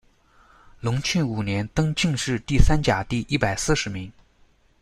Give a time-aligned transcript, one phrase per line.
[0.79, 4.11] 隆庆五年，登进士第三甲第一百四十名。